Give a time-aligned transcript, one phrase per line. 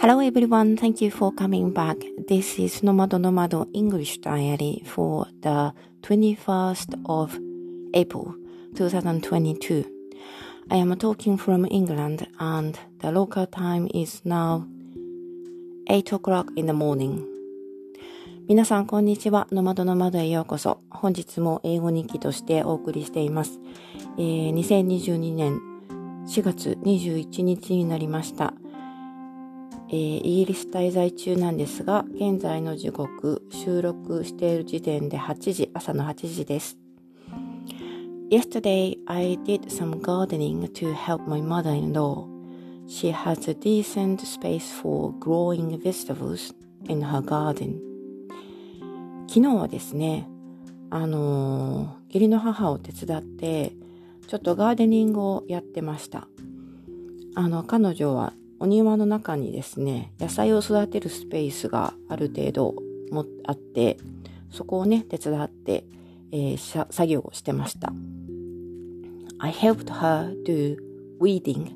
[0.00, 1.96] Hello everyone, thank you for coming back.
[2.28, 7.36] This is Nomado Nomado English Diary for the 21st of
[7.94, 8.36] April
[8.76, 9.84] 2022.
[10.70, 14.68] I am talking from England and the local time is now
[15.88, 17.26] 8 o'clock in the morning.
[18.46, 19.48] 皆さん、こんにちは。
[19.50, 20.78] ノマドノマドへようこそ。
[20.90, 23.58] 本日も英語日記としてお送りしています。
[24.16, 25.60] えー、2022年
[26.28, 28.54] 4月21日になりました。
[29.90, 36.76] えー、イギリス滞在中なんですが、現在の時刻、収録している時点で8時、朝の8時です。
[38.30, 42.26] Yesterday, I did some gardening to help my mother-in-law.
[42.86, 46.54] She has a decent space for growing vegetables
[46.88, 47.78] in her garden.
[49.26, 50.28] 昨日はですね、
[50.90, 53.72] あのー、義理の母を手伝って、
[54.26, 56.28] ちょっとガーデニングをやってました。
[57.34, 62.74] あの、彼女はお庭の中にですね、野菜を育てるスペースがある程度
[63.10, 63.98] もあって、
[64.50, 65.84] そこをね、手伝って、
[66.32, 67.92] えー、作業をしてました。
[69.40, 70.76] I helped her do
[71.20, 71.72] weeding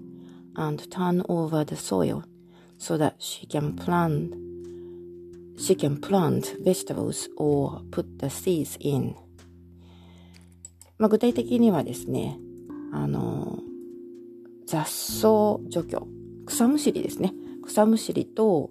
[0.54, 2.22] and turn over the soil
[2.78, 4.34] so that she can plant
[5.56, 9.14] she can plant vegetables or put the seeds in.
[10.98, 12.38] まあ、具体的にはですね、
[12.92, 13.58] あの、
[14.66, 16.06] 雑草除去、
[16.46, 17.32] 草むしりですね。
[17.64, 18.70] 草むしりと、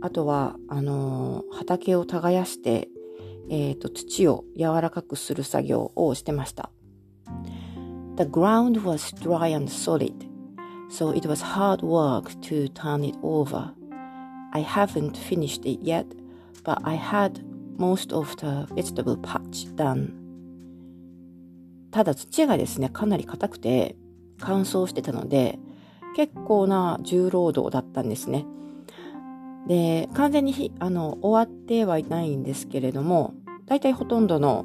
[0.00, 2.88] あとは、あのー、畑を耕して、
[3.48, 6.70] えっ、ー、と、土を柔らかくする作業をしてました。
[8.16, 10.14] The ground was dry and solid,
[10.90, 13.72] so it was hard work to turn it over.
[14.52, 16.06] I haven't finished it yet,
[16.64, 17.44] but I had
[17.78, 20.12] most of the vegetable patch done.
[21.90, 23.96] ただ土がですね、かなり硬くて
[24.38, 25.58] 乾燥してたので、
[26.16, 28.46] 結構な重労働だったんですね。
[29.68, 33.34] で、完全にあの終わってはいないんですけれども、
[33.66, 34.64] 大体ほとんどの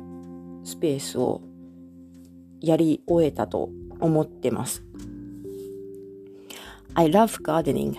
[0.64, 1.42] スペースを
[2.62, 3.70] やり終えたと
[4.00, 4.82] 思ってます。
[6.94, 7.98] I love gardening.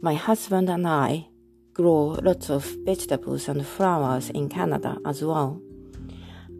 [0.00, 1.28] My husband and I
[1.74, 5.56] grow lots of vegetables and flowers in Canada as well.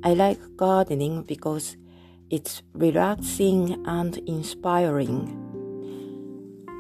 [0.03, 1.77] I like gardening because
[2.29, 5.54] it's relaxing and inspiring.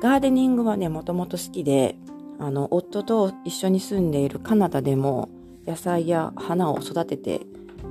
[0.04, 1.96] ガーデニングはね、もともと好きで、
[2.38, 5.30] あの、夫と一緒に住んでいるカナダでも
[5.66, 7.40] 野菜や花を育てて、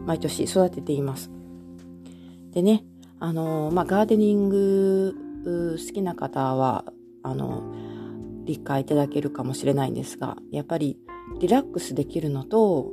[0.06, 1.32] 毎年育てています。
[2.52, 2.84] でね、
[3.20, 5.16] あの、まあ、ガーデニング
[5.80, 6.86] 好きな方は、
[7.24, 7.64] あの、
[8.46, 11.00] 理解いただけるかもしれないんですが、やっぱり
[11.40, 12.92] リラックスできるのと、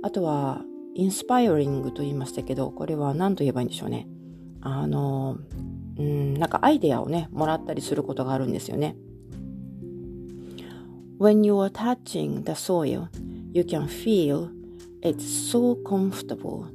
[0.00, 0.62] あとは
[0.94, 4.08] インスパイアリングと言いましたけど、これは何と言えばいいんでしょうね。
[4.62, 5.36] あの、
[5.98, 8.96] うん、なんかアイデアをね、もらったりすることがあるんですよね。
[11.18, 13.06] When you are touching the soil,
[13.52, 14.48] you can feel
[15.02, 16.66] it's so comfortable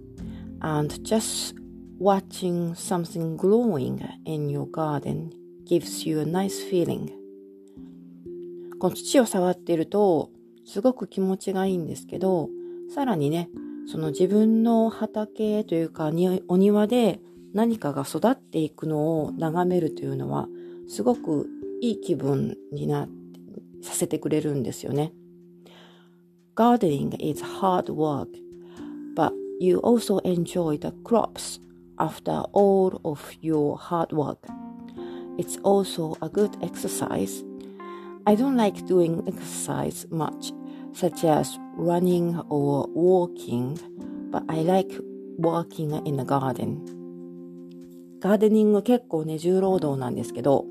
[0.61, 1.55] and just
[1.99, 5.31] watching something growing in your garden
[5.65, 7.11] gives you a nice feeling.
[8.79, 10.29] この土を触っていると、
[10.65, 12.49] すごく気持ちがいいんですけど、
[12.93, 13.49] さらにね、
[13.87, 16.11] その自分の畑というか
[16.47, 17.21] お庭で
[17.57, 20.47] 何かが育っていくのを眺めるというのは、
[20.87, 21.49] すごく
[21.81, 23.07] いい気分にな
[23.81, 25.11] させてくれるんですよね。
[26.55, 28.27] Gardening is hard work,
[29.15, 31.59] but you also enjoy the crops
[31.97, 34.37] after all of your hard work.
[35.39, 37.43] It's also a good exercise
[38.27, 40.53] I don't like doing exercise much,
[40.93, 43.79] such as running or walking,
[44.29, 44.91] but I like
[45.39, 46.96] working in the garden.
[48.19, 50.65] ガーデニング結構ね、重労働なんですけど、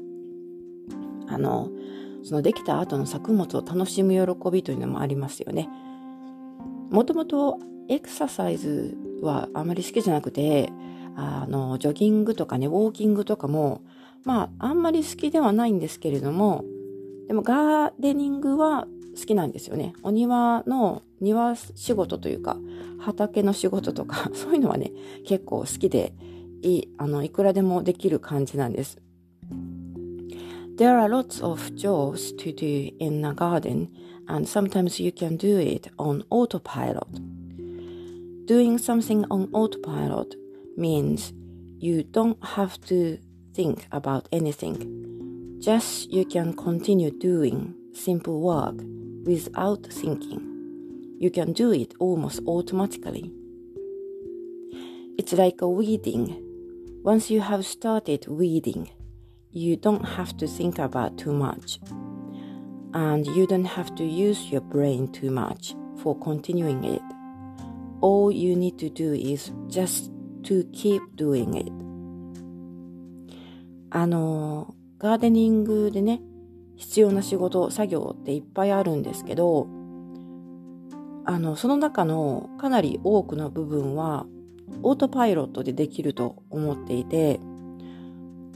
[1.29, 1.71] あの、
[2.25, 5.69] そのできた後の作物を楽しむ喜びというのもありますよね。
[6.91, 7.59] もともと
[7.89, 10.73] エクササイズはあまり好きじゃなくて、
[11.17, 13.83] あの、ジョギングとかね、ウォーキングとかも、
[14.25, 16.65] まあ、あんまり好きではないんですけれども、
[17.29, 18.87] でもガーデニングは
[19.19, 19.95] 好きなんですよね。
[20.03, 22.57] お庭の庭仕事というか、
[22.99, 24.93] 畑の仕事とか、 そういうのはね、
[25.25, 26.13] 結構好きで、
[26.66, 28.98] いい、あの、いくらでもできる感じなんです。
[30.78, 33.90] There are lots of jobs to do in a garden,
[34.28, 37.06] and sometimes you can do it on autopilot.
[38.48, 40.36] Doing something on autopilot
[40.76, 41.34] means
[41.80, 43.20] you don't have to
[43.54, 45.60] think about anything.
[45.60, 48.82] Just you can continue doing simple work
[49.24, 50.42] without thinking.
[51.20, 53.32] You can do it almost automatically.
[55.20, 56.45] It's like a weeding.
[57.07, 58.91] Once you have started weeding,
[59.53, 61.79] you don't have to think about too much.
[62.97, 67.03] and you don't have to use your brain too much for continuing it.
[68.01, 70.11] All you need to do is just
[70.45, 71.71] to keep doing it.
[73.91, 76.21] あの、ガーデニングでね、
[76.77, 79.67] 必要な仕事、作業っていっぱいあるんですけど、
[81.25, 84.27] あの、その中のかなり多くの部分は、
[84.83, 87.41] オートパイロットでできると思っていて、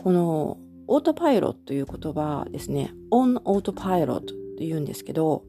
[0.03, 5.45] このオートパイロットという言葉ですね、オンオートパイロットって言うんですけど、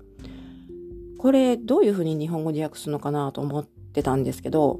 [1.17, 4.79] これどういうふうに日本語で訳すのかなと思ってたんですけど、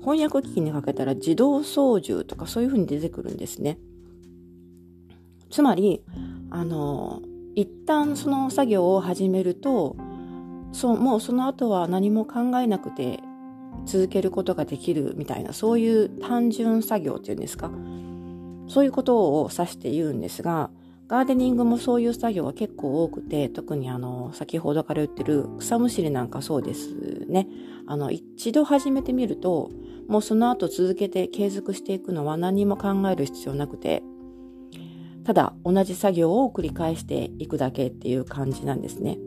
[0.00, 3.78] 翻訳機器にかけたら自動操縦とかそういうふうに出てくるんですね。
[5.50, 6.02] つまり、
[6.50, 7.22] あの、
[7.54, 9.96] 一旦その作業を始めると、
[10.72, 13.20] そう、もうその後は何も考えなくて
[13.84, 17.70] 続けることができるみたいな、そういう単純作業っていうんですか？
[18.68, 20.70] そういうことを指して言うんですが、
[21.08, 27.48] ガーデニングもそういう作業が結構多くて、特にあの、先ほどから言ってる草むしりなんかそうですね。
[27.86, 29.70] あの、一度始めてみると、
[30.08, 34.02] もうその後続けて継続していくのは何も考える必要なくて、
[35.24, 39.18] ただ同じ作業を繰り返していくだけっていう感じなんですね。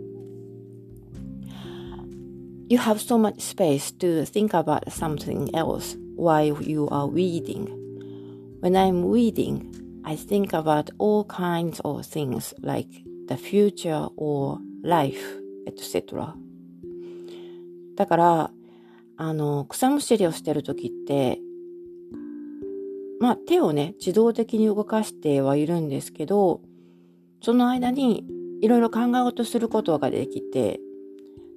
[2.67, 7.69] You have so much space to think about something else while you are reading.
[8.61, 9.71] When I'm reading,
[10.03, 12.89] I think about all kinds of things like
[13.27, 15.21] the future or life,
[15.67, 16.33] etc.
[17.95, 18.51] だから、
[19.17, 21.39] あの、草むしりをしてるときって、
[23.19, 26.61] まあ手をね、自動的に動かしてはいるんですけど、
[27.41, 28.25] その間に
[28.61, 30.79] いろいろ考え事することができて、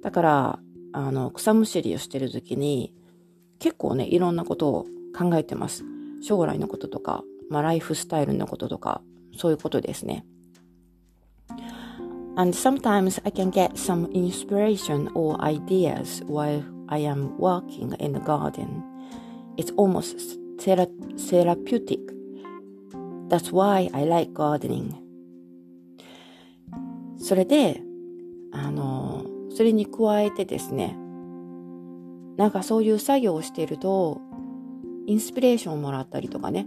[0.03, 0.59] だから、
[0.93, 2.93] あの、草むしりをしてる時に、
[3.59, 4.85] 結構ね、いろんなことを
[5.17, 5.83] 考えてます。
[6.21, 9.01] 将来のこととか、まあ、ライフスタイルのこととか、
[9.37, 10.25] そういうことですね。
[12.35, 18.81] And sometimes I can get some inspiration or ideas while I am working in the garden.
[19.57, 20.15] It's almost
[20.57, 20.87] thera
[21.17, 21.99] therapeutic.
[23.27, 24.93] That's why I like gardening.
[27.17, 27.81] それで、
[28.53, 28.88] あの、
[29.59, 30.97] それに加えてですね、
[32.37, 34.21] なんかそういう作業をしていると、
[35.05, 36.65] インスピレーションをもらったりとかね、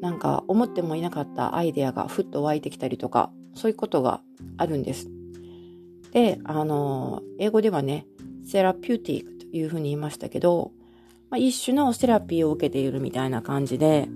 [0.00, 4.22] なんか思ってもいなかったアイデアがふっと湧いてきたりとか、そういうことが
[4.56, 5.10] あるんです。
[6.12, 8.06] で、あの、英語ではね、
[8.46, 10.72] セラピューティックというふうに言いましたけど、
[11.28, 14.08] まあ、一種のセラピーを受けているみたいな感じで、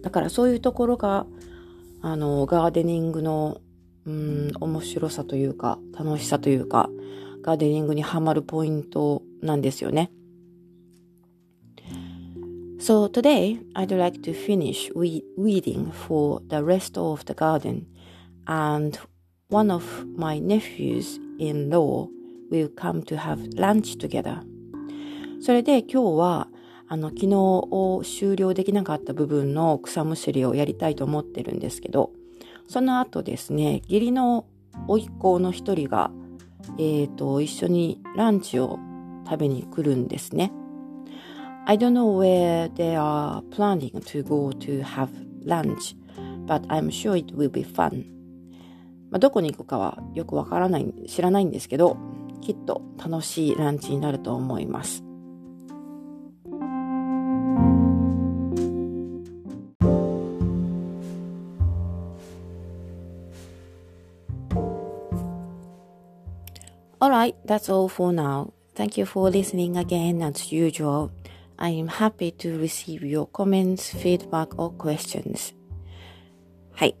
[0.00, 1.26] だからそういうところが、
[2.00, 3.60] あの、ガーデニングの
[4.06, 6.90] うん、面白さというか、楽しさというか、
[7.42, 10.10] ガーデニングにハマるポイントなんですよね。
[12.78, 17.84] So today, I'd like to finish weeding for the rest of the garden,
[18.44, 18.98] and
[19.48, 19.84] one of
[20.16, 22.08] my nephews-in-law
[22.50, 24.40] will come to have lunch together.
[25.40, 26.48] それで今日は、
[26.86, 32.12] あの、昨日を終了できなかった部分の草むしりをやりたいと思ってるんですけど、
[32.68, 34.46] その後ですね、義理の
[34.88, 36.10] 甥っ子の一人が、
[36.78, 38.78] えっ、ー、と、一緒にランチを
[39.26, 40.52] 食べに来るんですね。
[41.66, 45.08] I don't know where they are planning to go to have
[45.44, 45.96] lunch,
[46.46, 48.04] but I'm sure it will be fun.
[49.10, 51.96] まあ、どこに行くかはよくわからない、知らないんですけど、
[52.40, 55.04] きっと楽しいランチになると思います。
[67.04, 68.54] Alright, that's all for now.
[68.74, 71.10] Thank you for listening again as usual.
[71.58, 75.54] I am happy to receive your comments, feedback or questions.
[76.72, 76.96] はい。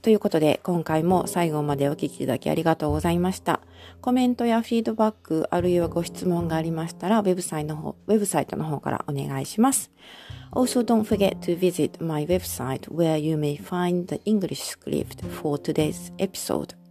[0.00, 3.60] ということで、今回も最後までお聞きいただきありがとうございました。
[4.00, 9.90] コメントやフィードバック、あるいはご質問がありましたら、ウェブサイトの方、ウェブサイトの方からお願いします。
[10.52, 16.10] Also, don't forget to visit my website where you may find the English script for today's
[16.16, 16.81] episode.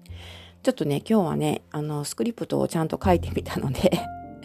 [0.63, 3.91] ちょっとね、今日はね、あの、スクリプトをちゃんと書いてみたので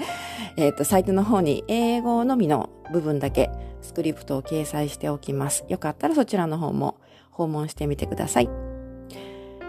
[0.56, 3.50] えっと、サイトの方に英語のみの部分だけ
[3.82, 5.64] スクリプトを掲載しておきます。
[5.68, 6.98] よかったらそちらの方も
[7.30, 8.48] 訪問してみてください。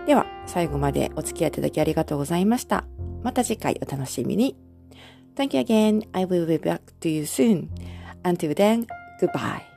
[0.06, 2.86] では、最後までお付き合いいただきありがとうございました。
[3.24, 4.56] また次回お楽しみに。
[5.36, 6.08] Thank you again.
[6.14, 7.68] I will be back to you soon.
[8.24, 8.88] Until then,
[9.20, 9.77] goodbye.